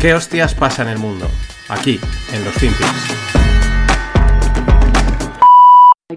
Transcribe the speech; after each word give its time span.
¿Qué 0.00 0.14
hostias 0.14 0.54
pasa 0.54 0.80
en 0.80 0.88
el 0.88 0.96
mundo? 0.96 1.30
Aquí, 1.68 2.00
en 2.32 2.42
los 2.42 2.54
Finpics. 2.54 3.59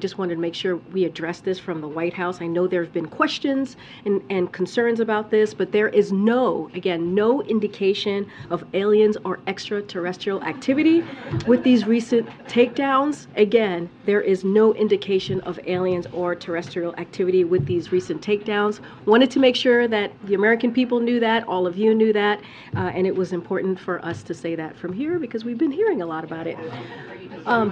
Just 0.03 0.17
wanted 0.17 0.35
to 0.35 0.41
make 0.41 0.53
sure 0.53 0.75
we 0.91 1.05
address 1.05 1.39
this 1.39 1.59
from 1.59 1.79
the 1.79 1.87
White 1.87 2.11
House. 2.11 2.41
I 2.41 2.47
know 2.47 2.67
there 2.67 2.83
have 2.83 2.91
been 2.91 3.07
questions 3.07 3.77
and, 4.03 4.21
and 4.29 4.51
concerns 4.51 4.99
about 4.99 5.31
this, 5.31 5.53
but 5.53 5.71
there 5.71 5.87
is 5.87 6.11
no, 6.11 6.69
again, 6.73 7.15
no 7.15 7.41
indication 7.43 8.29
of 8.49 8.65
aliens 8.73 9.15
or 9.23 9.39
extraterrestrial 9.47 10.43
activity 10.43 11.05
with 11.47 11.63
these 11.63 11.87
recent 11.87 12.27
takedowns. 12.49 13.27
Again, 13.37 13.89
there 14.05 14.19
is 14.19 14.43
no 14.43 14.73
indication 14.73 15.39
of 15.41 15.57
aliens 15.67 16.05
or 16.11 16.35
terrestrial 16.35 16.93
activity 16.97 17.45
with 17.45 17.65
these 17.65 17.93
recent 17.93 18.21
takedowns. 18.21 18.81
Wanted 19.05 19.31
to 19.31 19.39
make 19.39 19.55
sure 19.55 19.87
that 19.87 20.11
the 20.25 20.33
American 20.33 20.73
people 20.73 20.99
knew 20.99 21.21
that, 21.21 21.47
all 21.47 21.65
of 21.65 21.77
you 21.77 21.95
knew 21.95 22.11
that, 22.11 22.41
uh, 22.75 22.91
and 22.93 23.07
it 23.07 23.15
was 23.15 23.31
important 23.31 23.79
for 23.79 24.03
us 24.03 24.21
to 24.23 24.33
say 24.33 24.53
that 24.55 24.75
from 24.75 24.91
here 24.91 25.17
because 25.17 25.45
we've 25.45 25.57
been 25.57 25.71
hearing 25.71 26.01
a 26.01 26.05
lot 26.05 26.25
about 26.25 26.45
it. 26.45 26.57
Um, 27.45 27.71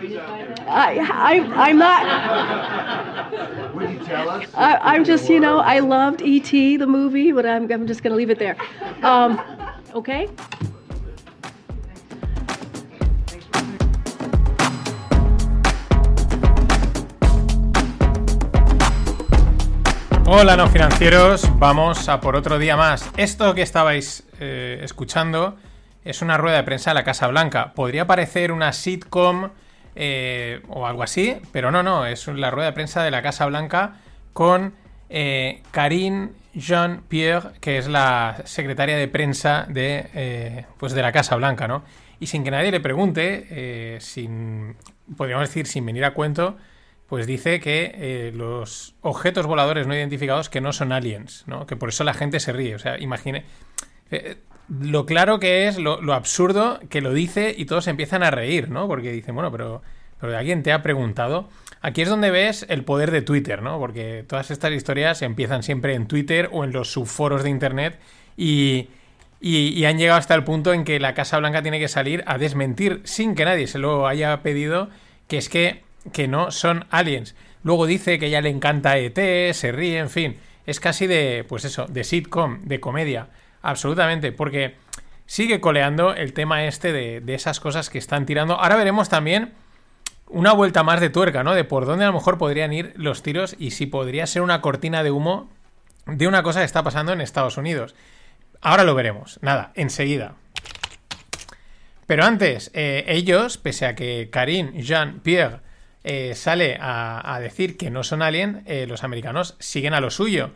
I, 0.67 0.99
I, 0.99 1.69
I'm 1.69 1.77
not. 1.77 3.73
Would 3.73 3.89
you 3.89 3.99
tell 3.99 4.29
us? 4.29 4.45
I, 4.53 4.77
I'm 4.77 5.05
just, 5.05 5.29
you 5.29 5.39
know, 5.39 5.59
I 5.59 5.79
loved 5.79 6.21
E.T., 6.21 6.75
the 6.77 6.87
movie, 6.87 7.31
but 7.31 7.45
I'm, 7.45 7.71
I'm 7.71 7.87
just 7.87 8.03
going 8.03 8.11
to 8.11 8.17
leave 8.17 8.29
it 8.29 8.37
there. 8.37 8.57
Um, 9.01 9.39
okay? 9.93 10.27
Hola 20.25 20.55
no 20.55 20.67
financieros, 20.67 21.47
vamos 21.59 22.07
a 22.07 22.21
por 22.21 22.35
otro 22.35 22.57
día 22.57 22.77
más. 22.77 23.09
Esto 23.17 23.53
que 23.53 23.61
estabais 23.61 24.23
eh, 24.39 24.79
escuchando 24.81 25.57
es 26.03 26.21
una 26.21 26.37
rueda 26.37 26.57
de 26.57 26.63
prensa 26.63 26.91
de 26.91 26.95
la 26.95 27.03
Casa 27.03 27.27
Blanca. 27.27 27.73
Podría 27.73 28.07
parecer 28.07 28.51
una 28.51 28.73
sitcom 28.73 29.49
eh, 29.95 30.61
o 30.69 30.87
algo 30.87 31.03
así, 31.03 31.37
pero 31.51 31.71
no, 31.71 31.83
no, 31.83 32.05
es 32.05 32.27
la 32.27 32.51
rueda 32.51 32.67
de 32.67 32.73
prensa 32.73 33.03
de 33.03 33.11
la 33.11 33.21
Casa 33.21 33.45
Blanca 33.45 33.95
con 34.33 34.73
eh, 35.09 35.61
Karine 35.71 36.29
Jean-Pierre, 36.53 37.51
que 37.59 37.77
es 37.77 37.87
la 37.87 38.41
secretaria 38.45 38.97
de 38.97 39.07
prensa 39.07 39.65
de, 39.67 40.09
eh, 40.13 40.65
pues 40.77 40.93
de 40.93 41.01
la 41.01 41.11
Casa 41.11 41.35
Blanca, 41.35 41.67
¿no? 41.67 41.83
Y 42.19 42.27
sin 42.27 42.43
que 42.43 42.51
nadie 42.51 42.71
le 42.71 42.79
pregunte, 42.79 43.47
eh, 43.49 43.97
sin, 43.99 44.75
podríamos 45.17 45.49
decir, 45.49 45.67
sin 45.67 45.85
venir 45.85 46.05
a 46.05 46.13
cuento, 46.13 46.57
pues 47.07 47.27
dice 47.27 47.59
que 47.59 48.31
los 48.33 48.95
objetos 49.01 49.45
voladores 49.45 49.85
no 49.85 49.93
identificados 49.93 50.49
que 50.49 50.61
no 50.61 50.71
son 50.71 50.93
aliens, 50.93 51.43
¿no? 51.45 51.65
Que 51.65 51.75
por 51.75 51.89
eso 51.89 52.05
la 52.05 52.13
gente 52.13 52.39
se 52.39 52.53
ríe. 52.53 52.75
O 52.75 52.79
sea, 52.79 52.97
imagine 52.97 53.43
lo 54.69 55.05
claro 55.05 55.39
que 55.39 55.67
es, 55.67 55.77
lo, 55.77 56.13
absurdo 56.13 56.79
que 56.89 57.01
lo 57.01 57.13
dice 57.13 57.53
y 57.55 57.65
todos 57.65 57.87
empiezan 57.87 58.23
a 58.23 58.31
reír, 58.31 58.69
¿no? 58.69 58.87
Porque 58.87 59.11
dicen, 59.11 59.35
bueno, 59.35 59.51
pero, 59.51 59.81
pero 60.19 60.37
alguien 60.37 60.63
te 60.63 60.71
ha 60.71 60.81
preguntado. 60.81 61.49
Aquí 61.81 62.01
es 62.01 62.09
donde 62.09 62.31
ves 62.31 62.65
el 62.69 62.83
poder 62.83 63.11
de 63.11 63.21
Twitter, 63.21 63.61
¿no? 63.61 63.79
Porque 63.79 64.23
todas 64.27 64.51
estas 64.51 64.71
historias 64.71 65.21
empiezan 65.21 65.63
siempre 65.63 65.95
en 65.95 66.07
Twitter 66.07 66.49
o 66.51 66.63
en 66.63 66.71
los 66.71 66.91
subforos 66.91 67.43
de 67.43 67.49
Internet 67.49 67.99
y, 68.37 68.89
y, 69.39 69.69
y 69.69 69.85
han 69.85 69.97
llegado 69.97 70.19
hasta 70.19 70.35
el 70.35 70.43
punto 70.43 70.73
en 70.73 70.83
que 70.83 70.99
la 70.99 71.13
Casa 71.13 71.39
Blanca 71.39 71.61
tiene 71.61 71.79
que 71.79 71.87
salir 71.87 72.23
a 72.27 72.37
desmentir, 72.37 73.01
sin 73.03 73.35
que 73.35 73.45
nadie 73.45 73.67
se 73.67 73.79
lo 73.79 74.07
haya 74.07 74.41
pedido, 74.43 74.89
que 75.27 75.37
es 75.37 75.49
que, 75.49 75.83
que 76.13 76.27
no 76.27 76.51
son 76.51 76.85
aliens. 76.91 77.35
Luego 77.63 77.85
dice 77.85 78.19
que 78.19 78.29
ya 78.29 78.41
le 78.41 78.49
encanta 78.49 78.97
ET, 78.97 79.53
se 79.53 79.71
ríe, 79.71 79.99
en 79.99 80.09
fin. 80.09 80.37
Es 80.65 80.79
casi 80.79 81.07
de, 81.07 81.45
pues 81.47 81.65
eso, 81.65 81.85
de 81.87 82.03
sitcom, 82.03 82.61
de 82.63 82.79
comedia. 82.79 83.27
Absolutamente, 83.61 84.31
porque 84.31 84.75
sigue 85.25 85.61
coleando 85.61 86.13
el 86.13 86.33
tema 86.33 86.65
este 86.65 86.91
de, 86.91 87.21
de 87.21 87.33
esas 87.33 87.59
cosas 87.59 87.89
que 87.89 87.97
están 87.97 88.25
tirando. 88.25 88.59
Ahora 88.59 88.75
veremos 88.75 89.09
también 89.09 89.53
una 90.27 90.53
vuelta 90.53 90.83
más 90.83 90.99
de 90.99 91.09
tuerca, 91.09 91.43
¿no? 91.43 91.53
De 91.53 91.63
por 91.63 91.85
dónde 91.85 92.05
a 92.05 92.07
lo 92.07 92.13
mejor 92.13 92.37
podrían 92.37 92.73
ir 92.73 92.93
los 92.95 93.21
tiros 93.21 93.55
y 93.59 93.71
si 93.71 93.85
podría 93.85 94.25
ser 94.27 94.41
una 94.41 94.61
cortina 94.61 95.03
de 95.03 95.11
humo 95.11 95.49
de 96.05 96.27
una 96.27 96.43
cosa 96.43 96.59
que 96.59 96.65
está 96.65 96.83
pasando 96.83 97.13
en 97.13 97.21
Estados 97.21 97.57
Unidos. 97.57 97.95
Ahora 98.61 98.83
lo 98.83 98.95
veremos. 98.95 99.39
Nada, 99.41 99.71
enseguida. 99.75 100.35
Pero 102.07 102.25
antes, 102.25 102.71
eh, 102.73 103.05
ellos, 103.07 103.57
pese 103.57 103.85
a 103.85 103.95
que 103.95 104.29
Karine 104.31 104.81
Jean-Pierre 104.81 105.59
eh, 106.03 106.33
sale 106.35 106.77
a, 106.79 107.35
a, 107.35 107.39
decir 107.39 107.77
que 107.77 107.89
no 107.89 108.03
son 108.03 108.21
alien, 108.21 108.63
eh, 108.65 108.85
los 108.87 109.03
americanos 109.03 109.55
siguen 109.59 109.93
a 109.93 110.01
lo 110.01 110.11
suyo. 110.11 110.51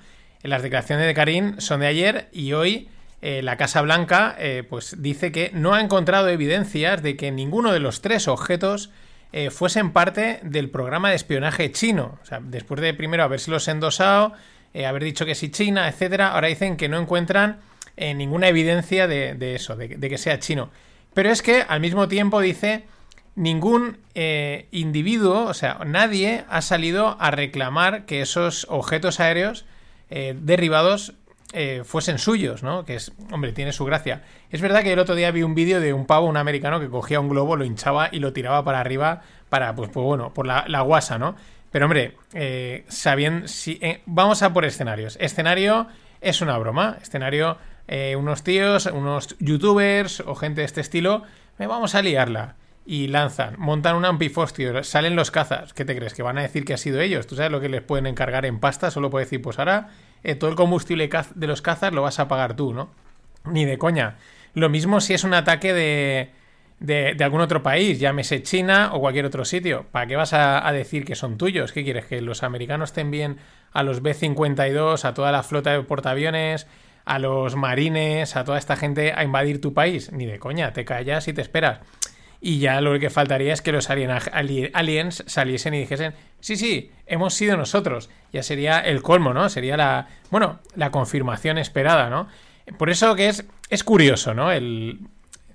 Las 0.47 0.61
declaraciones 0.63 1.05
de 1.05 1.13
Karine 1.13 1.61
son 1.61 1.81
de 1.81 1.87
ayer 1.87 2.29
y 2.31 2.53
hoy 2.53 2.89
eh, 3.21 3.41
la 3.41 3.57
Casa 3.57 3.81
Blanca 3.81 4.37
pues 4.69 5.01
dice 5.01 5.31
que 5.31 5.51
no 5.53 5.73
ha 5.73 5.81
encontrado 5.81 6.29
evidencias 6.29 7.01
de 7.01 7.15
que 7.17 7.31
ninguno 7.31 7.71
de 7.71 7.79
los 7.79 8.01
tres 8.01 8.27
objetos 8.27 8.91
eh, 9.33 9.49
fuesen 9.49 9.91
parte 9.91 10.39
del 10.43 10.69
programa 10.69 11.09
de 11.09 11.17
espionaje 11.17 11.69
chino. 11.71 12.19
O 12.23 12.25
sea, 12.25 12.39
después 12.41 12.79
de 12.79 12.93
primero 12.93 13.23
habérselos 13.23 13.67
endosado, 13.67 14.33
eh, 14.73 14.85
haber 14.85 15.03
dicho 15.03 15.25
que 15.25 15.35
sí 15.35 15.51
China, 15.51 15.87
etcétera, 15.87 16.33
ahora 16.33 16.47
dicen 16.47 16.77
que 16.77 16.89
no 16.89 16.99
encuentran 16.99 17.59
eh, 17.97 18.13
ninguna 18.13 18.47
evidencia 18.49 19.07
de, 19.07 19.55
eso, 19.55 19.75
de, 19.75 19.89
que 19.97 20.17
sea 20.17 20.39
chino. 20.39 20.69
Pero 21.13 21.31
es 21.31 21.41
que 21.41 21.65
al 21.67 21.79
mismo 21.79 22.07
tiempo 22.07 22.41
dice 22.41 22.83
ningún 23.35 23.97
eh, 24.15 24.67
individuo, 24.71 25.45
o 25.45 25.53
sea, 25.53 25.79
nadie 25.85 26.45
ha 26.49 26.61
salido 26.61 27.17
a 27.19 27.31
reclamar 27.31 28.05
que 28.05 28.21
esos 28.21 28.67
objetos 28.69 29.19
aéreos 29.19 29.65
eh, 30.09 30.35
derribados 30.39 31.13
eh, 31.53 31.83
fuesen 31.85 32.17
suyos, 32.19 32.63
¿no? 32.63 32.85
Que 32.85 32.95
es, 32.95 33.11
hombre, 33.31 33.53
tiene 33.53 33.71
su 33.71 33.85
gracia. 33.85 34.23
Es 34.49 34.61
verdad 34.61 34.83
que 34.83 34.93
el 34.93 34.99
otro 34.99 35.15
día 35.15 35.31
vi 35.31 35.43
un 35.43 35.55
vídeo 35.55 35.79
de 35.79 35.93
un 35.93 36.05
pavo, 36.05 36.27
un 36.27 36.37
americano, 36.37 36.79
que 36.79 36.89
cogía 36.89 37.19
un 37.19 37.29
globo, 37.29 37.55
lo 37.55 37.65
hinchaba 37.65 38.09
y 38.11 38.19
lo 38.19 38.33
tiraba 38.33 38.63
para 38.63 38.79
arriba 38.79 39.21
para, 39.49 39.73
pues, 39.75 39.89
pues 39.89 40.05
bueno, 40.05 40.33
por 40.33 40.45
la, 40.45 40.65
la 40.67 40.81
guasa, 40.81 41.17
¿no? 41.17 41.35
Pero 41.71 41.85
hombre, 41.85 42.17
eh, 42.33 42.85
sabiendo, 42.87 43.47
si, 43.47 43.79
vamos 44.05 44.41
a 44.43 44.53
por 44.53 44.65
escenarios. 44.65 45.17
Escenario 45.19 45.87
es 46.21 46.41
una 46.41 46.57
broma. 46.57 46.97
Escenario, 47.01 47.57
unos 48.17 48.43
tíos, 48.43 48.87
unos 48.87 49.35
youtubers 49.39 50.21
o 50.21 50.35
gente 50.35 50.61
de 50.61 50.65
este 50.65 50.81
estilo, 50.81 51.23
me 51.57 51.67
vamos 51.67 51.95
a 51.95 52.01
liarla. 52.01 52.55
Y 52.87 53.07
lanzan, 53.07 53.55
montan 53.57 53.95
un 53.95 54.05
ampifostio, 54.05 54.83
salen 54.83 55.15
los 55.15 55.31
cazas. 55.31 55.73
¿Qué 55.73 55.85
te 55.85 55.95
crees? 55.95 56.13
¿Que 56.13 56.21
van 56.21 56.37
a 56.37 56.43
decir 56.43 56.65
que 56.65 56.75
ha 56.75 56.77
sido 56.77 57.01
ellos? 57.01 57.25
¿Tú 57.25 57.35
sabes 57.35 57.51
lo 57.51 57.59
que 57.59 57.67
les 57.67 57.81
pueden 57.81 58.05
encargar 58.05 58.45
en 58.45 58.59
pasta? 58.59 58.91
Solo 58.91 59.09
puede 59.09 59.25
decir, 59.25 59.41
pues 59.41 59.57
ahora 59.57 59.89
eh, 60.23 60.35
todo 60.35 60.51
el 60.51 60.55
combustible 60.55 61.09
de 61.33 61.47
los 61.47 61.63
cazas 61.63 61.93
lo 61.93 62.03
vas 62.03 62.19
a 62.19 62.27
pagar 62.27 62.55
tú, 62.55 62.73
¿no? 62.73 62.91
Ni 63.45 63.65
de 63.65 63.79
coña. 63.79 64.17
Lo 64.53 64.69
mismo 64.69 65.01
si 65.01 65.15
es 65.15 65.23
un 65.23 65.33
ataque 65.33 65.73
de, 65.73 66.29
de, 66.79 67.15
de, 67.15 67.23
algún 67.23 67.41
otro 67.41 67.63
país, 67.63 67.99
llámese 67.99 68.43
China 68.43 68.91
o 68.93 68.99
cualquier 68.99 69.25
otro 69.25 69.45
sitio. 69.45 69.87
¿Para 69.91 70.05
qué 70.05 70.15
vas 70.15 70.33
a, 70.33 70.67
a, 70.67 70.71
decir 70.71 71.05
que 71.05 71.15
son 71.15 71.39
tuyos? 71.39 71.71
¿Qué 71.71 71.83
quieres? 71.83 72.05
¿Que 72.05 72.21
los 72.21 72.43
americanos 72.43 72.93
te 72.93 73.01
envíen 73.01 73.37
a 73.73 73.81
los 73.81 74.03
B-52, 74.03 75.05
a 75.05 75.13
toda 75.15 75.31
la 75.31 75.41
flota 75.41 75.71
de 75.71 75.81
portaaviones, 75.81 76.67
a 77.03 77.17
los 77.17 77.55
marines, 77.55 78.35
a 78.35 78.43
toda 78.43 78.59
esta 78.59 78.75
gente 78.75 79.11
a 79.11 79.23
invadir 79.23 79.59
tu 79.59 79.73
país? 79.73 80.11
Ni 80.11 80.27
de 80.27 80.37
coña, 80.37 80.71
te 80.71 80.85
callas 80.85 81.27
y 81.27 81.33
te 81.33 81.41
esperas. 81.41 81.79
Y 82.47 82.59
ya 82.59 82.79
lo 82.79 82.99
que 82.99 83.09
faltaría 83.09 83.53
es 83.53 83.63
que 83.63 83.71
los 83.71 83.89
alien, 83.89 84.11
aliens 84.73 85.23
saliesen 85.25 85.73
y 85.73 85.79
dijesen, 85.79 86.13
sí, 86.39 86.55
sí, 86.57 86.91
hemos 87.07 87.33
sido 87.33 87.57
nosotros. 87.57 88.11
Ya 88.31 88.43
sería 88.43 88.81
el 88.81 89.01
colmo, 89.01 89.33
¿no? 89.33 89.49
Sería 89.49 89.75
la, 89.77 90.09
bueno, 90.29 90.59
la 90.75 90.91
confirmación 90.91 91.57
esperada, 91.57 92.07
¿no? 92.11 92.27
Por 92.77 92.91
eso 92.91 93.15
que 93.15 93.29
es, 93.29 93.45
es 93.71 93.83
curioso, 93.83 94.35
¿no? 94.35 94.51
El 94.51 94.99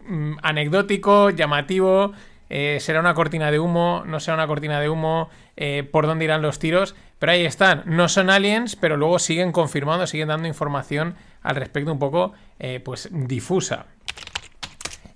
mm, 0.04 0.38
anecdótico, 0.42 1.30
llamativo, 1.30 2.12
eh, 2.48 2.78
será 2.80 2.98
una 2.98 3.14
cortina 3.14 3.52
de 3.52 3.60
humo, 3.60 4.02
no 4.04 4.18
será 4.18 4.34
una 4.34 4.48
cortina 4.48 4.80
de 4.80 4.88
humo, 4.88 5.30
eh, 5.56 5.88
por 5.88 6.08
dónde 6.08 6.24
irán 6.24 6.42
los 6.42 6.58
tiros, 6.58 6.96
pero 7.20 7.30
ahí 7.30 7.46
están, 7.46 7.84
no 7.86 8.08
son 8.08 8.30
aliens, 8.30 8.74
pero 8.74 8.96
luego 8.96 9.20
siguen 9.20 9.52
confirmando, 9.52 10.08
siguen 10.08 10.26
dando 10.26 10.48
información 10.48 11.14
al 11.40 11.54
respecto 11.54 11.92
un 11.92 12.00
poco, 12.00 12.32
eh, 12.58 12.80
pues, 12.84 13.08
difusa. 13.12 13.86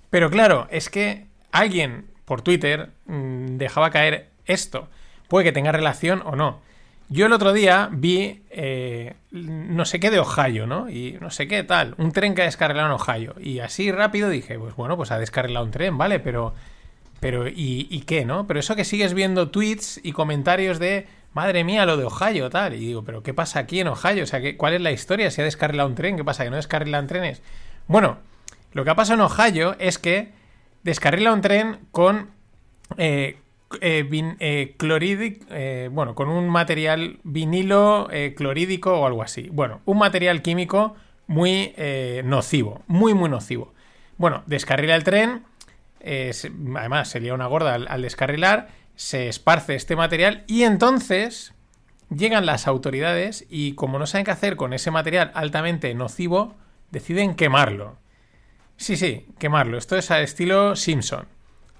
Pero 0.09 0.29
claro, 0.29 0.69
es 0.71 0.89
que 0.89 1.34
alguien 1.59 2.07
por 2.25 2.41
Twitter 2.41 2.91
mmm, 3.05 3.57
dejaba 3.57 3.89
caer 3.89 4.29
esto. 4.45 4.87
Puede 5.27 5.45
que 5.45 5.51
tenga 5.51 5.71
relación 5.71 6.21
o 6.25 6.35
no. 6.35 6.59
Yo 7.07 7.27
el 7.27 7.33
otro 7.33 7.53
día 7.53 7.89
vi 7.91 8.43
eh, 8.49 9.15
no 9.31 9.85
sé 9.85 9.99
qué 9.99 10.09
de 10.09 10.19
Ohio, 10.19 10.65
¿no? 10.65 10.89
Y 10.89 11.17
no 11.21 11.29
sé 11.29 11.47
qué 11.47 11.63
tal, 11.63 11.93
un 11.97 12.11
tren 12.11 12.33
que 12.33 12.41
ha 12.41 12.45
descarrilado 12.45 12.87
en 12.87 12.99
Ohio. 12.99 13.35
Y 13.39 13.59
así 13.59 13.91
rápido 13.91 14.29
dije, 14.29 14.57
pues 14.57 14.75
bueno, 14.75 14.97
pues 14.97 15.11
ha 15.11 15.19
descarrilado 15.19 15.65
un 15.65 15.71
tren, 15.71 15.97
¿vale? 15.97 16.19
Pero, 16.19 16.55
pero 17.19 17.47
¿y, 17.47 17.87
¿y 17.89 18.01
qué, 18.01 18.25
no? 18.25 18.47
Pero 18.47 18.59
eso 18.59 18.75
que 18.75 18.85
sigues 18.85 19.13
viendo 19.13 19.49
tweets 19.49 19.99
y 20.03 20.13
comentarios 20.13 20.79
de, 20.79 21.05
madre 21.35 21.65
mía, 21.65 21.85
lo 21.85 21.97
de 21.97 22.05
Ohio, 22.05 22.49
tal. 22.49 22.73
Y 22.73 22.79
digo, 22.79 23.03
pero 23.03 23.21
¿qué 23.21 23.33
pasa 23.33 23.59
aquí 23.59 23.81
en 23.81 23.89
Ohio? 23.89 24.23
O 24.23 24.25
sea, 24.25 24.41
¿cuál 24.57 24.73
es 24.73 24.81
la 24.81 24.91
historia? 24.91 25.29
Si 25.29 25.41
ha 25.41 25.43
descarrilado 25.43 25.87
un 25.87 25.93
tren, 25.93 26.15
¿qué 26.17 26.23
pasa? 26.23 26.43
¿Que 26.43 26.49
no 26.49 26.55
descarrilan 26.55 27.07
trenes? 27.07 27.43
Bueno, 27.87 28.17
lo 28.71 28.83
que 28.83 28.89
ha 28.89 28.95
pasado 28.95 29.19
en 29.19 29.29
Ohio 29.29 29.75
es 29.77 29.99
que 29.99 30.31
descarrila 30.85 31.33
un 31.33 31.41
tren 31.41 31.79
con 31.91 32.29
eh, 32.97 33.39
eh, 33.81 34.07
eh, 34.39 34.75
eh, 35.49 35.89
bueno, 35.91 36.13
con 36.13 36.29
un 36.29 36.47
material 36.47 37.19
vinilo 37.23 38.07
clorídico 38.37 38.93
o 38.93 39.05
algo 39.05 39.23
así. 39.23 39.49
Bueno, 39.51 39.81
un 39.85 39.97
material 39.97 40.41
químico 40.41 40.95
muy 41.27 41.73
nocivo, 42.23 42.83
muy, 42.87 43.13
muy 43.15 43.29
nocivo. 43.29 43.73
Bueno, 44.17 44.43
descarrila 44.45 44.95
el 44.95 45.03
tren, 45.03 45.43
además 46.01 47.09
se 47.09 47.19
lía 47.19 47.33
una 47.33 47.47
gorda 47.47 47.73
al, 47.73 47.87
al 47.89 48.03
descarrilar, 48.03 48.69
se 48.95 49.27
esparce 49.27 49.73
este 49.75 49.95
material 49.95 50.43
y 50.47 50.63
entonces 50.63 51.53
llegan 52.15 52.45
las 52.45 52.67
autoridades 52.67 53.45
y 53.49 53.73
como 53.73 53.97
no 53.97 54.05
saben 54.05 54.25
qué 54.25 54.31
hacer 54.31 54.55
con 54.55 54.71
ese 54.71 54.91
material 54.91 55.31
altamente 55.33 55.93
nocivo, 55.95 56.53
deciden 56.91 57.33
quemarlo. 57.33 57.97
Sí, 58.77 58.97
sí, 58.97 59.27
quemarlo. 59.39 59.77
Esto 59.77 59.97
es 59.97 60.11
al 60.11 60.23
estilo 60.23 60.75
Simpson, 60.75 61.27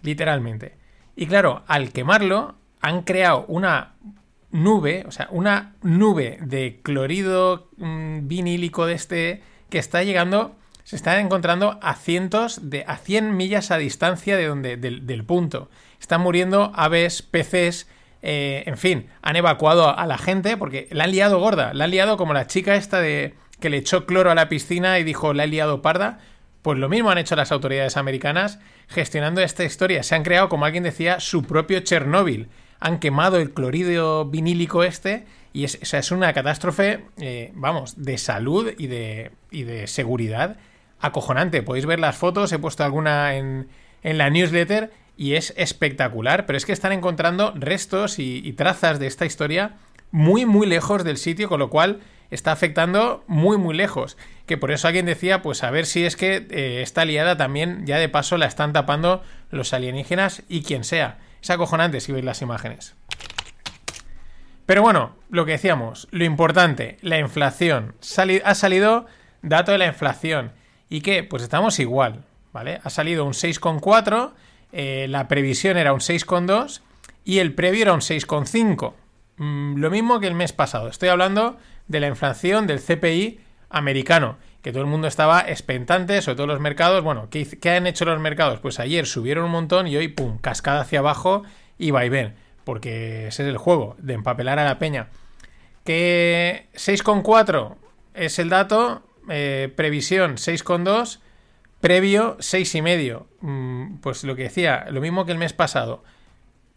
literalmente. 0.01 0.75
Y 1.15 1.27
claro, 1.27 1.63
al 1.67 1.91
quemarlo 1.91 2.55
han 2.81 3.03
creado 3.03 3.45
una 3.47 3.95
nube, 4.51 5.03
o 5.07 5.11
sea, 5.11 5.27
una 5.31 5.75
nube 5.81 6.37
de 6.41 6.79
clorido 6.81 7.69
mm, 7.77 8.27
vinílico 8.27 8.85
de 8.85 8.93
este 8.93 9.43
que 9.69 9.79
está 9.79 10.03
llegando, 10.03 10.55
se 10.83 10.95
está 10.95 11.19
encontrando 11.19 11.79
a 11.81 11.95
cientos 11.95 12.69
de, 12.69 12.85
a 12.87 12.97
100 12.97 13.35
millas 13.35 13.71
a 13.71 13.77
distancia 13.77 14.37
de 14.37 14.47
donde, 14.47 14.77
del, 14.77 15.05
del 15.05 15.25
punto. 15.25 15.69
Están 15.99 16.21
muriendo 16.21 16.71
aves, 16.75 17.21
peces, 17.21 17.89
eh, 18.21 18.63
en 18.65 18.77
fin, 18.77 19.07
han 19.21 19.35
evacuado 19.35 19.89
a, 19.89 19.93
a 19.93 20.07
la 20.07 20.17
gente 20.17 20.57
porque 20.57 20.87
la 20.91 21.05
han 21.05 21.11
liado 21.11 21.39
gorda, 21.39 21.73
la 21.73 21.85
han 21.85 21.91
liado 21.91 22.17
como 22.17 22.33
la 22.33 22.47
chica 22.47 22.75
esta 22.75 23.01
de 23.01 23.33
que 23.59 23.69
le 23.69 23.77
echó 23.77 24.05
cloro 24.05 24.31
a 24.31 24.35
la 24.35 24.49
piscina 24.49 24.99
y 24.99 25.03
dijo 25.03 25.33
la 25.33 25.43
he 25.45 25.47
liado 25.47 25.81
parda. 25.81 26.19
Pues 26.65 26.79
lo 26.79 26.89
mismo 26.89 27.11
han 27.11 27.19
hecho 27.19 27.35
las 27.35 27.51
autoridades 27.51 27.95
americanas 27.95 28.57
gestionando 28.87 29.39
esta 29.39 29.63
historia. 29.63 30.01
Se 30.01 30.15
han 30.15 30.23
creado, 30.23 30.49
como 30.49 30.65
alguien 30.65 30.83
decía, 30.83 31.19
su 31.19 31.43
propio 31.43 31.81
Chernóbil. 31.81 32.47
Han 32.79 32.97
quemado 32.97 33.37
el 33.37 33.53
clorido 33.53 34.25
vinílico 34.25 34.83
este 34.83 35.27
y 35.53 35.65
es, 35.65 35.77
es 35.93 36.09
una 36.09 36.33
catástrofe, 36.33 37.05
eh, 37.21 37.51
vamos, 37.53 38.03
de 38.03 38.17
salud 38.17 38.71
y 38.79 38.87
de, 38.87 39.31
y 39.51 39.61
de 39.61 39.85
seguridad 39.85 40.57
acojonante. 40.99 41.61
Podéis 41.61 41.85
ver 41.85 41.99
las 41.99 42.15
fotos, 42.15 42.51
he 42.51 42.57
puesto 42.57 42.83
alguna 42.83 43.35
en, 43.35 43.67
en 44.01 44.17
la 44.17 44.31
newsletter 44.31 44.91
y 45.15 45.35
es 45.35 45.53
espectacular, 45.57 46.47
pero 46.47 46.57
es 46.57 46.65
que 46.65 46.73
están 46.73 46.93
encontrando 46.93 47.53
restos 47.55 48.17
y 48.17 48.51
trazas 48.53 48.97
de 48.97 49.05
esta 49.05 49.27
historia 49.27 49.75
muy, 50.09 50.47
muy 50.47 50.65
lejos 50.65 51.03
del 51.03 51.17
sitio, 51.17 51.47
con 51.47 51.59
lo 51.59 51.69
cual 51.69 51.99
está 52.35 52.51
afectando 52.51 53.23
muy, 53.27 53.57
muy 53.57 53.75
lejos. 53.75 54.17
Que 54.45 54.57
por 54.57 54.71
eso 54.71 54.87
alguien 54.87 55.05
decía, 55.05 55.41
pues 55.41 55.63
a 55.63 55.71
ver 55.71 55.85
si 55.85 56.05
es 56.05 56.15
que 56.15 56.47
eh, 56.49 56.81
esta 56.81 57.05
liada 57.05 57.35
también 57.37 57.85
ya 57.85 57.97
de 57.97 58.09
paso 58.09 58.37
la 58.37 58.45
están 58.45 58.73
tapando 58.73 59.23
los 59.49 59.73
alienígenas 59.73 60.43
y 60.47 60.61
quien 60.61 60.83
sea. 60.83 61.17
Es 61.41 61.49
acojonante 61.49 61.99
si 61.99 62.11
veis 62.11 62.25
las 62.25 62.41
imágenes. 62.41 62.95
Pero 64.65 64.81
bueno, 64.81 65.15
lo 65.29 65.45
que 65.45 65.53
decíamos, 65.53 66.07
lo 66.11 66.25
importante, 66.25 66.97
la 67.01 67.19
inflación. 67.19 67.95
Ha 68.43 68.55
salido 68.55 69.05
dato 69.41 69.71
de 69.71 69.77
la 69.77 69.87
inflación. 69.87 70.53
¿Y 70.89 71.01
qué? 71.01 71.23
Pues 71.23 71.43
estamos 71.43 71.79
igual, 71.79 72.25
¿vale? 72.51 72.79
Ha 72.83 72.89
salido 72.89 73.25
un 73.25 73.33
6,4, 73.33 74.33
eh, 74.71 75.07
la 75.09 75.27
previsión 75.27 75.77
era 75.77 75.93
un 75.93 75.99
6,2 75.99 76.81
y 77.23 77.39
el 77.39 77.53
previo 77.53 77.83
era 77.83 77.93
un 77.93 78.01
6,5. 78.01 78.93
Mm, 79.37 79.77
lo 79.77 79.89
mismo 79.89 80.19
que 80.19 80.27
el 80.27 80.35
mes 80.35 80.53
pasado. 80.53 80.87
Estoy 80.87 81.09
hablando 81.09 81.57
de 81.87 81.99
la 81.99 82.07
inflación 82.07 82.67
del 82.67 82.79
CPI 82.79 83.39
americano, 83.69 84.37
que 84.61 84.71
todo 84.71 84.83
el 84.83 84.89
mundo 84.89 85.07
estaba 85.07 85.41
expectante, 85.41 86.21
sobre 86.21 86.37
todo 86.37 86.47
los 86.47 86.59
mercados. 86.59 87.03
Bueno, 87.03 87.29
¿qué, 87.29 87.45
qué 87.59 87.71
han 87.71 87.87
hecho 87.87 88.05
los 88.05 88.19
mercados? 88.19 88.59
Pues 88.59 88.79
ayer 88.79 89.05
subieron 89.05 89.45
un 89.45 89.51
montón 89.51 89.87
y 89.87 89.95
hoy, 89.97 90.07
pum, 90.07 90.37
cascada 90.37 90.81
hacia 90.81 90.99
abajo 90.99 91.43
y 91.77 91.91
va 91.91 92.05
y 92.05 92.09
ven, 92.09 92.35
porque 92.63 93.27
ese 93.27 93.43
es 93.43 93.49
el 93.49 93.57
juego, 93.57 93.95
de 93.99 94.13
empapelar 94.13 94.59
a 94.59 94.65
la 94.65 94.79
peña. 94.79 95.09
Que 95.83 96.67
6,4 96.73 97.75
es 98.13 98.39
el 98.39 98.49
dato, 98.49 99.03
eh, 99.29 99.71
previsión 99.75 100.37
6,2, 100.37 101.19
previo 101.81 102.37
6,5. 102.39 103.25
Mm, 103.41 103.97
pues 103.97 104.23
lo 104.23 104.35
que 104.35 104.43
decía, 104.43 104.87
lo 104.89 105.01
mismo 105.01 105.25
que 105.25 105.33
el 105.33 105.37
mes 105.37 105.53
pasado. 105.53 106.03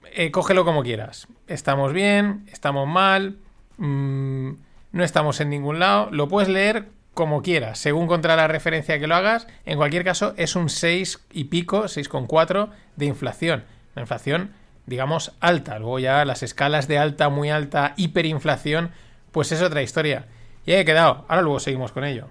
Eh, 0.05 0.31
cógelo 0.31 0.65
como 0.65 0.83
quieras. 0.83 1.29
Estamos 1.47 1.93
bien, 1.93 2.47
estamos 2.53 2.87
mal, 2.87 3.39
mm, 3.77 4.51
no 4.93 5.05
estamos 5.05 5.41
en 5.41 5.51
ningún 5.51 5.79
lado. 5.79 6.09
Lo 6.11 6.29
puedes 6.29 6.49
leer 6.49 6.89
como 7.15 7.43
quieras, 7.43 7.79
según 7.79 8.07
contra 8.07 8.37
la 8.37 8.47
referencia 8.49 8.99
que 8.99 9.07
lo 9.07 9.17
hagas. 9.17 9.47
En 9.67 9.77
cualquier 9.77 10.05
caso, 10.05 10.35
es 10.37 10.57
un 10.57 10.69
6 10.69 11.27
y 11.33 11.45
pico, 11.45 11.89
6,4 11.89 12.71
de 12.97 13.07
inflación. 13.07 13.65
Una 13.95 14.03
inflación, 14.03 14.53
digamos, 14.87 15.33
alta. 15.41 15.79
Luego 15.79 15.99
ya 15.99 16.25
las 16.25 16.43
escalas 16.43 16.89
de 16.89 16.99
alta, 16.99 17.29
muy 17.29 17.51
alta, 17.51 17.95
hiperinflación, 17.97 18.93
pues 19.33 19.53
es 19.53 19.63
otra 19.63 19.83
historia. 19.83 20.27
Y 20.65 20.73
he 20.73 20.85
quedado. 20.85 21.25
Ahora 21.29 21.43
luego 21.43 21.61
seguimos 21.61 21.93
con 21.93 22.05
ello. 22.05 22.29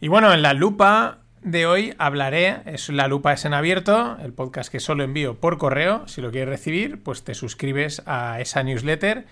Y 0.00 0.08
bueno, 0.08 0.32
en 0.32 0.42
la 0.42 0.54
lupa 0.54 1.18
de 1.42 1.66
hoy 1.66 1.94
hablaré, 1.98 2.58
es 2.66 2.88
la 2.88 3.08
lupa 3.08 3.32
es 3.32 3.44
en 3.44 3.54
abierto, 3.54 4.16
el 4.22 4.32
podcast 4.32 4.70
que 4.70 4.80
solo 4.80 5.04
envío 5.04 5.34
por 5.36 5.58
correo, 5.58 6.06
si 6.08 6.20
lo 6.20 6.30
quieres 6.30 6.48
recibir, 6.48 7.02
pues 7.02 7.22
te 7.24 7.34
suscribes 7.34 8.02
a 8.06 8.40
esa 8.40 8.62
newsletter, 8.62 9.24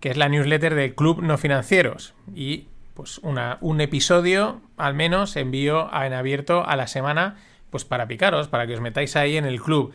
que 0.00 0.10
es 0.10 0.16
la 0.16 0.28
newsletter 0.28 0.74
del 0.74 0.94
Club 0.94 1.22
No 1.22 1.38
Financieros. 1.38 2.14
Y 2.34 2.66
pues 2.94 3.18
una, 3.18 3.58
un 3.60 3.80
episodio 3.80 4.60
al 4.76 4.94
menos 4.94 5.36
envío 5.36 5.92
a- 5.92 6.06
en 6.06 6.12
abierto 6.12 6.64
a 6.66 6.76
la 6.76 6.86
semana, 6.86 7.36
pues 7.70 7.84
para 7.84 8.06
picaros, 8.06 8.48
para 8.48 8.66
que 8.66 8.74
os 8.74 8.80
metáis 8.80 9.16
ahí 9.16 9.36
en 9.36 9.44
el 9.46 9.60
club. 9.60 9.92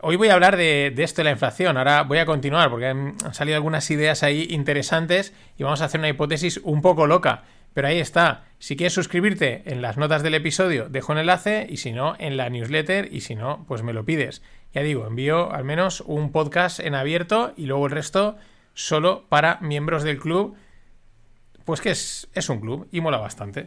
Hoy 0.00 0.16
voy 0.16 0.28
a 0.30 0.34
hablar 0.34 0.56
de, 0.56 0.90
de 0.94 1.02
esto 1.04 1.20
de 1.20 1.24
la 1.24 1.30
inflación. 1.30 1.76
Ahora 1.76 2.02
voy 2.02 2.18
a 2.18 2.26
continuar 2.26 2.70
porque 2.70 2.86
han, 2.88 3.14
han 3.24 3.34
salido 3.34 3.54
algunas 3.56 3.88
ideas 3.92 4.24
ahí 4.24 4.48
interesantes 4.50 5.32
y 5.56 5.62
vamos 5.62 5.80
a 5.82 5.84
hacer 5.84 6.00
una 6.00 6.08
hipótesis 6.08 6.60
un 6.64 6.82
poco 6.82 7.06
loca. 7.06 7.42
Pero 7.74 7.86
ahí 7.88 8.00
está. 8.00 8.42
Si 8.62 8.76
quieres 8.76 8.92
suscribirte 8.92 9.64
en 9.66 9.82
las 9.82 9.96
notas 9.96 10.22
del 10.22 10.36
episodio, 10.36 10.88
dejo 10.88 11.10
un 11.10 11.18
enlace 11.18 11.66
y 11.68 11.78
si 11.78 11.90
no, 11.90 12.14
en 12.20 12.36
la 12.36 12.48
newsletter 12.48 13.12
y 13.12 13.22
si 13.22 13.34
no, 13.34 13.64
pues 13.66 13.82
me 13.82 13.92
lo 13.92 14.04
pides. 14.04 14.40
Ya 14.72 14.82
digo, 14.82 15.04
envío 15.04 15.52
al 15.52 15.64
menos 15.64 16.00
un 16.00 16.30
podcast 16.30 16.78
en 16.78 16.94
abierto 16.94 17.54
y 17.56 17.66
luego 17.66 17.86
el 17.86 17.90
resto 17.90 18.36
solo 18.72 19.24
para 19.28 19.58
miembros 19.62 20.04
del 20.04 20.20
club. 20.20 20.54
Pues 21.64 21.80
que 21.80 21.90
es, 21.90 22.28
es 22.34 22.48
un 22.50 22.60
club 22.60 22.86
y 22.92 23.00
mola 23.00 23.18
bastante. 23.18 23.66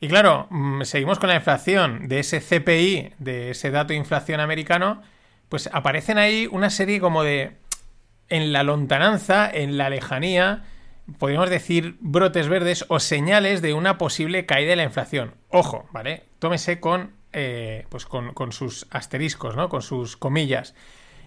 Y 0.00 0.08
claro, 0.08 0.48
mm, 0.50 0.82
seguimos 0.82 1.18
con 1.18 1.30
la 1.30 1.36
inflación 1.36 2.08
de 2.08 2.18
ese 2.18 2.42
CPI, 2.42 3.14
de 3.18 3.52
ese 3.52 3.70
dato 3.70 3.94
de 3.94 3.98
inflación 3.98 4.40
americano, 4.40 5.00
pues 5.48 5.70
aparecen 5.72 6.18
ahí 6.18 6.46
una 6.52 6.68
serie 6.68 7.00
como 7.00 7.22
de... 7.22 7.59
En 8.30 8.52
la 8.52 8.62
lontananza, 8.62 9.50
en 9.52 9.76
la 9.76 9.90
lejanía, 9.90 10.64
podríamos 11.18 11.50
decir 11.50 11.96
brotes 12.00 12.48
verdes 12.48 12.84
o 12.88 13.00
señales 13.00 13.62
de 13.62 13.74
una 13.74 13.98
posible 13.98 14.46
caída 14.46 14.70
de 14.70 14.76
la 14.76 14.84
inflación. 14.84 15.34
Ojo, 15.48 15.88
¿vale? 15.92 16.24
Tómese 16.38 16.80
con, 16.80 17.12
eh, 17.32 17.86
pues 17.88 18.06
con, 18.06 18.52
sus 18.52 18.86
asteriscos, 18.90 19.56
¿no? 19.56 19.68
Con 19.68 19.82
sus 19.82 20.16
comillas. 20.16 20.74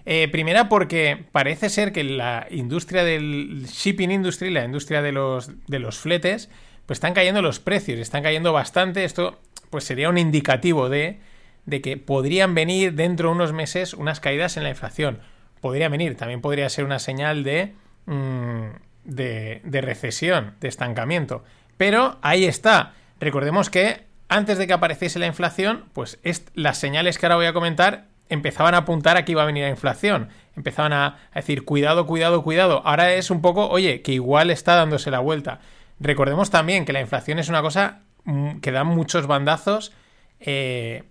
Eh, 0.06 0.28
primera 0.30 0.68
porque 0.68 1.26
parece 1.32 1.70
ser 1.70 1.94
que 1.94 2.04
la 2.04 2.48
industria 2.50 3.04
del 3.04 3.66
shipping 3.68 4.12
industry, 4.12 4.50
la 4.50 4.66
industria 4.66 5.02
de 5.02 5.12
los, 5.12 5.52
de 5.68 5.80
los 5.80 5.98
fletes, 5.98 6.50
pues 6.86 6.98
están 6.98 7.14
cayendo 7.14 7.42
los 7.42 7.60
precios, 7.60 8.00
están 8.00 8.24
cayendo 8.24 8.52
bastante. 8.54 9.06
Esto 9.06 9.40
pues 9.70 9.86
sería 9.86 10.10
un 10.10 10.18
indicativo 10.18 10.90
de, 10.90 11.20
de 11.66 11.82
que 11.82 11.98
podrían 11.98 12.54
venir 12.54 12.94
dentro 12.94 13.30
de 13.30 13.36
unos 13.36 13.54
meses 13.54 13.94
unas 13.94 14.20
caídas 14.20 14.58
en 14.58 14.64
la 14.64 14.70
inflación. 14.70 15.20
Podría 15.64 15.88
venir, 15.88 16.18
también 16.18 16.42
podría 16.42 16.68
ser 16.68 16.84
una 16.84 17.00
señal 17.00 17.46
de, 17.46 17.72
mm, 18.06 18.66
de, 19.06 19.62
de 19.64 19.82
recesión, 19.82 20.56
de 20.60 20.68
estancamiento. 20.68 21.46
Pero 21.78 22.18
ahí 22.22 22.44
está. 22.44 22.92
Recordemos 23.18 23.70
que 23.70 24.04
antes 24.28 24.58
de 24.58 24.68
que 24.68 24.74
apareciese 24.74 25.20
la 25.20 25.26
inflación, 25.28 25.86
pues 25.94 26.20
es, 26.24 26.48
las 26.54 26.78
señales 26.80 27.18
que 27.18 27.28
ahora 27.28 27.38
voy 27.38 27.46
a 27.46 27.54
comentar 27.54 28.08
empezaban 28.28 28.74
a 28.74 28.80
apuntar 28.80 29.16
a 29.16 29.24
que 29.24 29.32
iba 29.32 29.44
a 29.44 29.46
venir 29.46 29.64
la 29.64 29.70
inflación. 29.70 30.28
Empezaban 30.58 30.92
a, 30.92 31.06
a 31.32 31.36
decir, 31.36 31.64
cuidado, 31.64 32.06
cuidado, 32.08 32.44
cuidado. 32.44 32.82
Ahora 32.84 33.14
es 33.14 33.32
un 33.32 33.42
poco, 33.42 33.70
oye, 33.70 34.02
que 34.02 34.12
igual 34.12 34.50
está 34.50 34.76
dándose 34.76 35.12
la 35.12 35.20
vuelta. 35.20 35.62
Recordemos 36.02 36.50
también 36.50 36.84
que 36.84 36.92
la 36.92 37.00
inflación 37.00 37.40
es 37.40 37.48
una 37.48 37.62
cosa 37.62 38.02
mm, 38.26 38.60
que 38.60 38.74
da 38.74 38.84
muchos 38.84 39.28
bandazos. 39.28 39.94
eh, 40.42 41.04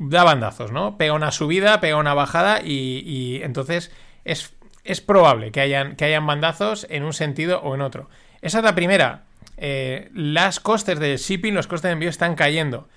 da 0.00 0.24
bandazos, 0.24 0.72
¿no? 0.72 0.96
Pega 0.96 1.12
una 1.12 1.30
subida, 1.30 1.78
pega 1.80 1.96
una 1.96 2.14
bajada 2.14 2.62
y, 2.64 3.40
entonces 3.42 3.92
es, 4.24 4.54
es 4.82 5.00
probable 5.02 5.52
que 5.52 5.60
hayan, 5.60 5.94
que 5.94 6.06
hayan 6.06 6.26
bandazos 6.26 6.86
en 6.88 7.04
un 7.04 7.12
sentido 7.12 7.60
o 7.60 7.74
en 7.74 7.82
otro. 7.82 8.08
Esa 8.40 8.58
es 8.58 8.64
la 8.64 8.74
primera. 8.74 9.24
Eh, 9.58 10.10
las 10.14 10.58
costes 10.58 10.98
del 10.98 11.18
shipping, 11.18 11.52
los 11.52 11.66
costes 11.66 11.90
de 11.90 11.92
envío 11.92 12.08
están 12.08 12.34
cayendo. 12.34 12.88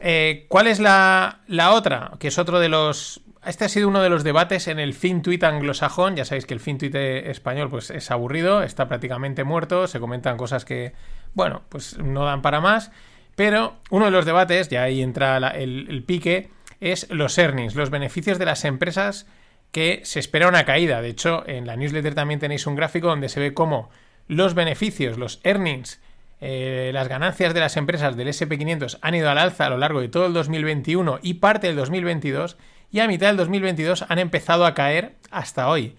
Eh, 0.00 0.46
¿Cuál 0.48 0.66
es 0.66 0.80
la, 0.80 1.40
la 1.46 1.72
otra? 1.72 2.12
Que 2.18 2.28
es 2.28 2.38
otro 2.38 2.58
de 2.58 2.70
los... 2.70 3.20
Este 3.44 3.66
ha 3.66 3.68
sido 3.68 3.88
uno 3.88 4.00
de 4.00 4.08
los 4.08 4.24
debates 4.24 4.66
en 4.68 4.78
el 4.78 4.94
FinTweet 4.94 5.44
anglosajón. 5.44 6.16
Ya 6.16 6.24
sabéis 6.24 6.46
que 6.46 6.54
el 6.54 6.60
FinTweet 6.60 6.94
español 7.28 7.68
pues, 7.68 7.90
es 7.90 8.10
aburrido, 8.10 8.62
está 8.62 8.88
prácticamente 8.88 9.44
muerto, 9.44 9.86
se 9.86 10.00
comentan 10.00 10.38
cosas 10.38 10.64
que, 10.64 10.94
bueno, 11.34 11.60
pues 11.68 11.98
no 11.98 12.24
dan 12.24 12.40
para 12.40 12.62
más. 12.62 12.90
Pero 13.36 13.76
uno 13.90 14.06
de 14.06 14.10
los 14.10 14.24
debates, 14.24 14.68
ya 14.68 14.84
ahí 14.84 15.02
entra 15.02 15.36
el 15.36 16.04
pique, 16.06 16.50
es 16.80 17.08
los 17.10 17.38
earnings, 17.38 17.74
los 17.74 17.90
beneficios 17.90 18.38
de 18.38 18.44
las 18.44 18.64
empresas 18.64 19.26
que 19.74 20.02
se 20.04 20.20
espera 20.20 20.48
una 20.48 20.64
caída. 20.64 21.02
De 21.02 21.08
hecho, 21.08 21.42
en 21.48 21.66
la 21.66 21.76
newsletter 21.76 22.14
también 22.14 22.40
tenéis 22.40 22.66
un 22.66 22.76
gráfico 22.76 23.08
donde 23.08 23.28
se 23.28 23.40
ve 23.40 23.54
cómo 23.54 23.90
los 24.28 24.54
beneficios, 24.54 25.18
los 25.18 25.40
earnings, 25.42 26.00
eh, 26.40 26.90
las 26.94 27.08
ganancias 27.08 27.54
de 27.54 27.60
las 27.60 27.76
empresas 27.76 28.16
del 28.16 28.28
SP500 28.28 28.98
han 29.00 29.14
ido 29.14 29.30
al 29.30 29.38
alza 29.38 29.66
a 29.66 29.70
lo 29.70 29.78
largo 29.78 30.00
de 30.00 30.08
todo 30.08 30.26
el 30.26 30.32
2021 30.32 31.18
y 31.22 31.34
parte 31.34 31.66
del 31.66 31.76
2022 31.76 32.56
y 32.92 33.00
a 33.00 33.08
mitad 33.08 33.26
del 33.26 33.36
2022 33.36 34.04
han 34.08 34.18
empezado 34.20 34.64
a 34.64 34.74
caer 34.74 35.16
hasta 35.30 35.68
hoy. 35.68 35.96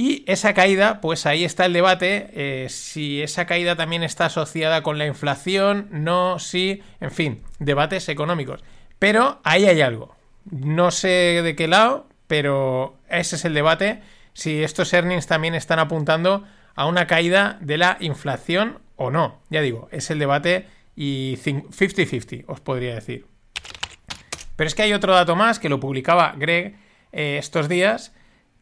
Y 0.00 0.22
esa 0.28 0.54
caída, 0.54 1.00
pues 1.00 1.26
ahí 1.26 1.42
está 1.42 1.66
el 1.66 1.72
debate, 1.72 2.30
eh, 2.32 2.68
si 2.68 3.20
esa 3.20 3.46
caída 3.46 3.74
también 3.74 4.04
está 4.04 4.26
asociada 4.26 4.84
con 4.84 4.96
la 4.96 5.06
inflación, 5.06 5.88
no, 5.90 6.38
sí, 6.38 6.84
en 7.00 7.10
fin, 7.10 7.42
debates 7.58 8.08
económicos. 8.08 8.62
Pero 9.00 9.40
ahí 9.42 9.66
hay 9.66 9.80
algo. 9.80 10.14
No 10.48 10.92
sé 10.92 11.42
de 11.42 11.56
qué 11.56 11.66
lado, 11.66 12.06
pero 12.28 12.96
ese 13.08 13.34
es 13.34 13.44
el 13.44 13.54
debate, 13.54 14.00
si 14.34 14.62
estos 14.62 14.92
earnings 14.92 15.26
también 15.26 15.56
están 15.56 15.80
apuntando 15.80 16.44
a 16.76 16.86
una 16.86 17.08
caída 17.08 17.58
de 17.60 17.76
la 17.76 17.96
inflación 17.98 18.78
o 18.94 19.10
no. 19.10 19.40
Ya 19.50 19.62
digo, 19.62 19.88
es 19.90 20.12
el 20.12 20.20
debate 20.20 20.68
y 20.94 21.38
50-50, 21.42 22.44
os 22.46 22.60
podría 22.60 22.94
decir. 22.94 23.26
Pero 24.54 24.68
es 24.68 24.76
que 24.76 24.82
hay 24.82 24.92
otro 24.92 25.12
dato 25.12 25.34
más 25.34 25.58
que 25.58 25.68
lo 25.68 25.80
publicaba 25.80 26.36
Greg 26.38 26.76
eh, 27.10 27.38
estos 27.40 27.68
días 27.68 28.12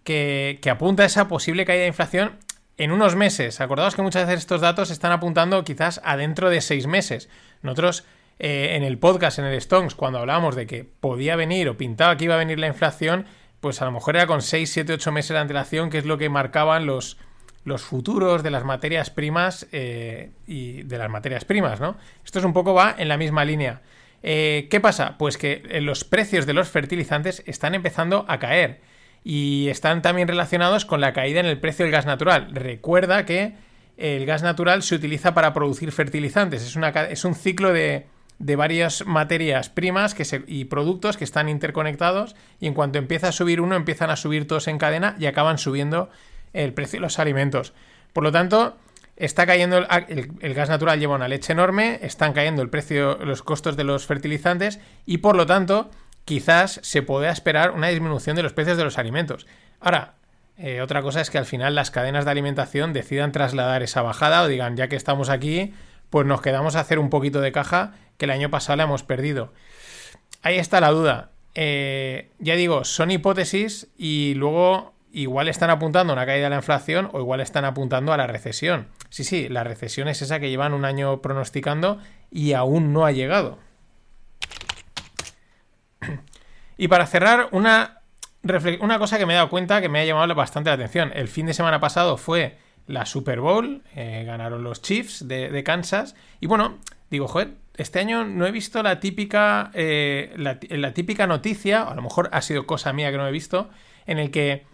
que, 0.07 0.71
apunta 0.71 1.03
a 1.03 1.07
esa 1.07 1.29
posible 1.29 1.67
caída 1.67 1.83
de 1.83 1.89
inflación 1.89 2.39
en 2.79 2.93
unos 2.93 3.17
meses. 3.17 3.61
Acordaos 3.61 3.97
que 3.97 4.03
muchas 4.03 4.27
veces 4.27 4.41
estos 4.41 4.61
datos 4.61 4.91
están 4.91 5.13
apuntando 5.13 5.63
quizás 5.65 6.01
a 6.05 6.17
dentro 6.17 6.49
de 6.49 6.61
seis 6.61 6.87
meses. 6.87 7.29
Nosotros 7.63 8.05
eh, 8.39 8.77
en 8.77 8.85
el 8.85 8.99
podcast, 8.99 9.41
en 9.41 9.47
el 9.47 9.55
Stones, 9.55 9.95
cuando 9.95 10.21
hablábamos 10.21 10.55
de 10.55 10.67
que 10.67 10.85
podía 10.85 11.35
venir 11.37 11.69
o 11.69 11.77
pintaba 11.77 12.17
que 12.17 12.25
iba 12.25 12.35
a 12.37 12.39
venir 12.39 12.59
la 12.59 12.69
inflación, 12.69 13.27
pues 13.61 13.83
a 13.83 13.85
lo 13.85 13.91
mejor 13.91 14.17
era 14.17 14.27
con 14.27 14.43
6, 14.43 14.71
7, 14.71 14.93
8 14.93 15.13
meses 15.13 15.31
de 15.31 15.39
antelación, 15.39 15.91
que 15.91 15.99
es 15.99 16.05
lo 16.05 16.19
que 16.19 16.29
marcaban 16.29 16.87
los, 16.87 17.17
los 17.65 17.83
futuros 17.83 18.45
de 18.45 18.51
las 18.51 18.65
materias 18.65 19.11
primas 19.11 19.67
eh, 19.73 20.31
y 20.47 20.85
de 20.85 20.99
las 20.99 21.11
materias 21.11 21.45
primas, 21.45 21.81
¿no? 21.81 21.97
Esto 22.25 22.39
es 22.39 22.45
un 22.45 22.53
poco 22.53 22.75
va 22.75 22.95
en 22.97 23.09
la 23.09 23.17
misma 23.17 23.45
línea. 23.45 23.83
Eh, 24.23 24.69
¿Qué 24.71 24.81
pasa? 24.81 25.17
Pues 25.19 25.37
que 25.37 25.81
los 25.81 26.05
precios 26.05 26.47
de 26.47 26.53
los 26.53 26.69
fertilizantes 26.69 27.43
están 27.47 27.75
empezando 27.75 28.25
a 28.29 28.39
caer 28.39 28.81
y 29.29 29.71
están 29.71 30.03
también 30.03 30.29
relacionados 30.29 30.85
con 30.85 31.01
la 31.01 31.13
caída 31.13 31.41
en 31.41 31.47
el 31.47 31.59
precio 31.59 31.85
del 31.85 31.91
gas 31.91 32.07
natural. 32.07 32.47
Recuerda 32.53 33.27
que 33.27 33.55
el 33.97 34.25
gas 34.25 34.45
natural 34.45 34.85
se 34.85 34.95
utiliza 34.95 35.35
para 35.35 35.53
producir 35.53 35.91
fertilizantes, 35.91 36.63
es, 36.63 36.77
una, 36.77 36.91
es 36.91 37.25
un 37.25 37.35
ciclo 37.35 37.73
de, 37.73 38.07
de 38.39 38.55
varias 38.55 39.05
materias 39.05 39.69
primas 39.69 40.15
que 40.15 40.45
y 40.47 40.67
productos 40.67 41.17
que 41.17 41.25
están 41.25 41.49
interconectados 41.49 42.37
y 42.61 42.69
en 42.69 42.75
cuanto 42.75 42.99
empieza 42.99 43.27
a 43.27 43.33
subir 43.33 43.61
uno 43.61 43.75
empiezan 43.75 44.11
a 44.11 44.17
subir 44.17 44.47
todos 44.47 44.69
en 44.69 44.79
cadena 44.79 45.17
y 45.19 45.27
acaban 45.27 45.59
subiendo 45.59 46.09
el 46.53 46.73
precio 46.73 46.99
de 46.99 47.03
los 47.03 47.19
alimentos. 47.19 47.73
Por 48.13 48.23
lo 48.23 48.31
tanto, 48.31 48.77
está 49.17 49.45
cayendo 49.45 49.79
el, 49.79 50.55
gas 50.55 50.69
natural 50.69 51.01
lleva 51.01 51.17
una 51.17 51.27
leche 51.27 51.53
enorme, 51.53 51.99
están 52.01 52.33
cayendo 52.33 52.63
el 52.63 52.71
precio, 52.71 53.19
los 53.25 53.43
costos 53.43 53.77
de 53.77 53.83
los 53.83 54.07
fertilizantes 54.07 54.79
y 55.05 55.19
por 55.19 55.35
lo 55.35 55.47
tanto 55.47 55.91
quizás 56.27 56.81
se 56.83 57.01
pueda 57.01 57.31
esperar 57.31 57.71
una 57.71 57.89
disminución 57.89 58.37
de 58.37 58.43
los 58.43 58.53
precios 58.53 58.77
de 58.77 58.85
los 58.85 58.99
alimentos. 58.99 59.47
Ahora, 59.81 60.17
eh, 60.59 60.83
otra 60.83 61.01
cosa 61.01 61.23
es 61.23 61.31
que 61.31 61.39
al 61.39 61.47
final 61.47 61.75
las 61.75 61.91
cadenas 61.91 62.27
de 62.27 62.33
alimentación 62.33 62.93
decidan 62.93 63.33
trasladar 63.33 63.83
esa 63.83 64.03
bajada 64.03 64.43
o 64.43 64.49
digan, 64.49 64.77
ya 64.77 64.89
que 64.89 64.97
estamos 64.97 65.31
aquí, 65.31 65.73
pues 66.11 66.27
nos 66.27 66.43
quedamos 66.43 66.77
a 66.77 66.81
hacer 66.81 66.99
un 66.99 67.11
poquito 67.11 67.41
de 67.41 67.53
caja 67.53 67.95
que 68.19 68.27
el 68.27 68.33
año 68.33 68.51
pasado 68.51 68.77
la 68.77 68.85
hemos 68.85 69.05
perdido. 69.05 69.53
Ahí 70.43 70.59
está 70.59 70.81
la 70.81 70.91
duda. 70.91 71.31
Eh, 71.55 72.31
ya 72.39 72.57
digo, 72.57 72.85
son 72.85 73.11
hipótesis 73.11 73.89
y 73.97 74.35
luego 74.35 74.95
igual 75.13 75.49
están 75.49 75.71
apuntando 75.71 76.13
a 76.13 76.17
una 76.17 76.27
caída 76.27 76.45
de 76.45 76.51
la 76.51 76.57
inflación 76.57 77.09
o 77.13 77.21
igual 77.21 77.41
están 77.41 77.65
apuntando 77.65 78.13
a 78.13 78.17
la 78.17 78.27
recesión. 78.27 78.89
Sí, 79.11 79.23
sí, 79.23 79.49
la 79.49 79.63
recesión 79.63 80.09
es 80.09 80.23
esa 80.23 80.41
que 80.41 80.51
llevan 80.51 80.75
un 80.75 80.85
año 80.85 81.23
pronosticando 81.23 81.99
y 82.31 82.53
aún 82.53 82.93
no 82.93 83.07
ha 83.07 83.13
llegado. 83.13 83.59
Y 86.77 86.89
para 86.89 87.07
cerrar, 87.07 87.49
una, 87.53 88.01
una 88.81 88.99
cosa 88.99 89.19
que 89.19 89.27
me 89.27 89.33
he 89.33 89.37
dado 89.37 89.49
cuenta 89.49 89.81
que 89.81 89.89
me 89.89 90.01
ha 90.01 90.05
llamado 90.05 90.35
bastante 90.35 90.71
la 90.71 90.75
atención. 90.75 91.13
El 91.15 91.29
fin 91.29 91.47
de 91.47 91.55
semana 91.55 91.81
pasado 91.81 92.17
fue 92.17 92.59
la 92.87 93.07
Super 93.07 93.41
Bowl, 93.41 93.83
eh, 93.95 94.25
ganaron 94.27 94.63
los 94.63 94.83
Chiefs 94.83 95.27
de, 95.27 95.63
Kansas. 95.65 96.15
Y 96.41 96.47
bueno, 96.47 96.79
digo, 97.11 97.29
joder, 97.29 97.55
este 97.77 97.99
año 97.99 98.25
no 98.25 98.47
he 98.47 98.53
visto 98.53 98.83
la 98.83 99.01
típica, 99.01 99.71
eh, 99.75 100.33
la, 100.37 100.93
típica 100.95 101.27
noticia, 101.27 101.83
a 101.83 101.95
lo 101.95 102.03
mejor 102.03 102.29
ha 102.33 102.43
sido 102.43 102.67
cosa 102.67 102.93
mía 102.93 103.11
que 103.11 103.17
no 103.17 103.27
he 103.27 103.33
visto, 103.33 103.71
en 104.07 104.19
el 104.19 104.31
que 104.31 104.65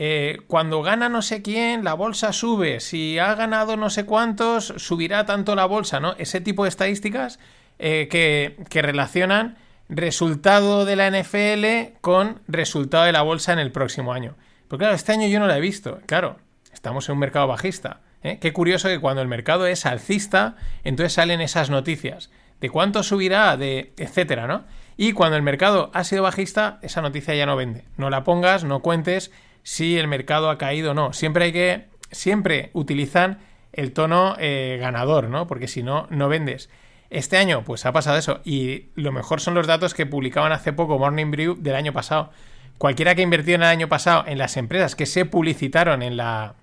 eh, 0.00 0.42
cuando 0.46 0.80
gana 0.82 1.08
no 1.08 1.22
sé 1.22 1.42
quién, 1.42 1.82
la 1.82 1.94
bolsa 1.94 2.32
sube, 2.32 2.78
si 2.78 3.18
ha 3.18 3.34
ganado 3.34 3.76
no 3.76 3.90
sé 3.90 4.06
cuántos, 4.06 4.72
subirá 4.76 5.26
tanto 5.26 5.56
la 5.56 5.66
bolsa, 5.66 5.98
¿no? 5.98 6.14
Ese 6.18 6.40
tipo 6.40 6.62
de 6.62 6.68
estadísticas 6.68 7.40
eh, 7.80 8.06
que, 8.08 8.80
relacionan 8.80 9.56
resultado 9.88 10.84
de 10.84 10.96
la 10.96 11.10
NFL 11.10 11.98
con 12.00 12.40
resultado 12.46 13.04
de 13.04 13.12
la 13.12 13.22
bolsa 13.22 13.52
en 13.52 13.58
el 13.58 13.72
próximo 13.72 14.12
año. 14.12 14.36
Pero 14.68 14.78
claro, 14.78 14.94
este 14.94 15.12
año 15.12 15.28
yo 15.28 15.40
no 15.40 15.46
la 15.46 15.56
he 15.56 15.60
visto. 15.60 16.00
Claro, 16.06 16.36
estamos 16.72 17.08
en 17.08 17.14
un 17.14 17.18
mercado 17.20 17.46
bajista. 17.46 18.00
¿eh? 18.22 18.38
Qué 18.40 18.52
curioso 18.52 18.88
que 18.88 19.00
cuando 19.00 19.22
el 19.22 19.28
mercado 19.28 19.66
es 19.66 19.86
alcista, 19.86 20.56
entonces 20.84 21.14
salen 21.14 21.40
esas 21.40 21.70
noticias 21.70 22.30
de 22.60 22.70
cuánto 22.70 23.02
subirá, 23.02 23.56
de 23.56 23.92
etcétera, 23.96 24.46
¿no? 24.46 24.64
Y 24.96 25.12
cuando 25.12 25.36
el 25.36 25.42
mercado 25.42 25.90
ha 25.94 26.02
sido 26.02 26.24
bajista, 26.24 26.80
esa 26.82 27.02
noticia 27.02 27.34
ya 27.34 27.46
no 27.46 27.54
vende. 27.54 27.84
No 27.96 28.10
la 28.10 28.24
pongas, 28.24 28.64
no 28.64 28.80
cuentes 28.80 29.30
si 29.62 29.96
el 29.96 30.08
mercado 30.08 30.50
ha 30.50 30.58
caído 30.58 30.90
o 30.90 30.94
no. 30.94 31.12
Siempre 31.12 31.44
hay 31.44 31.52
que, 31.52 31.86
siempre 32.10 32.70
utilizan 32.72 33.38
el 33.72 33.92
tono 33.92 34.34
eh, 34.40 34.76
ganador, 34.80 35.28
¿no? 35.28 35.46
Porque 35.46 35.68
si 35.68 35.84
no, 35.84 36.08
no 36.10 36.28
vendes. 36.28 36.68
Este 37.10 37.38
año, 37.38 37.64
pues 37.64 37.86
ha 37.86 37.92
pasado 37.92 38.18
eso. 38.18 38.40
Y 38.44 38.86
lo 38.94 39.12
mejor 39.12 39.40
son 39.40 39.54
los 39.54 39.66
datos 39.66 39.94
que 39.94 40.06
publicaban 40.06 40.52
hace 40.52 40.72
poco 40.72 40.98
Morning 40.98 41.30
Brew 41.30 41.56
del 41.58 41.74
año 41.74 41.92
pasado. 41.92 42.30
Cualquiera 42.78 43.14
que 43.14 43.22
invirtió 43.22 43.54
en 43.54 43.62
el 43.62 43.68
año 43.68 43.88
pasado 43.88 44.24
en 44.26 44.38
las 44.38 44.56
empresas 44.56 44.94
que 44.94 45.06
se 45.06 45.24
publicitaron 45.24 46.02
en 46.02 46.16
la, 46.16 46.54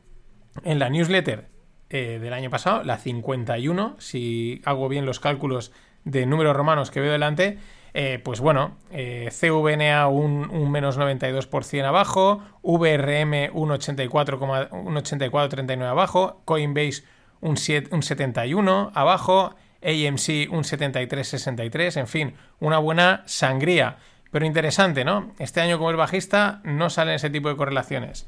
en 0.63 0.79
la 0.79 0.89
newsletter 0.89 1.49
eh, 1.89 2.19
del 2.21 2.33
año 2.33 2.49
pasado, 2.49 2.83
la 2.83 2.97
51, 2.97 3.97
si 3.99 4.61
hago 4.65 4.87
bien 4.87 5.05
los 5.05 5.19
cálculos 5.19 5.73
de 6.03 6.25
números 6.25 6.55
romanos 6.55 6.89
que 6.89 7.01
veo 7.01 7.11
delante, 7.11 7.59
eh, 7.93 8.19
pues 8.23 8.39
bueno, 8.39 8.77
eh, 8.91 9.29
CVNA 9.31 10.07
un, 10.07 10.71
menos 10.71 10.97
92% 10.97 11.85
abajo, 11.85 12.41
VRM 12.61 13.49
un 13.53 13.69
84,39 13.69 15.83
abajo, 15.83 16.41
Coinbase 16.45 17.03
un, 17.41 17.57
7, 17.57 17.95
un 17.95 18.03
71 18.03 18.91
abajo, 18.95 19.55
AMC 19.86 20.51
un 20.51 20.63
73,63, 20.63 22.00
en 22.00 22.08
fin, 22.08 22.36
una 22.60 22.80
buena 22.80 23.24
sangría. 23.25 23.98
Pero 24.32 24.46
interesante, 24.46 25.06
¿no? 25.06 25.32
Este 25.39 25.62
año 25.62 25.77
como 25.77 25.92
el 25.92 25.96
bajista 25.96 26.60
no 26.63 26.89
salen 26.89 27.15
ese 27.15 27.30
tipo 27.30 27.48
de 27.50 27.56
correlaciones. 27.56 28.27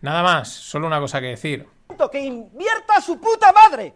Nada 0.00 0.22
más, 0.22 0.48
solo 0.48 0.86
una 0.86 1.00
cosa 1.00 1.20
que 1.20 1.26
decir. 1.26 1.66
¡Que 2.10 2.20
invierta 2.20 3.00
su 3.00 3.20
puta 3.20 3.52
madre! 3.52 3.94